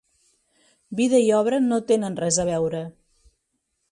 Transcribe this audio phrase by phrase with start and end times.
[0.99, 2.83] Vida i obra no tenen res a veure!